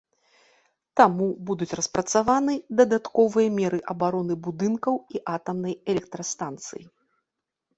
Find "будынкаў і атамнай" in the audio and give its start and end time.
4.49-5.73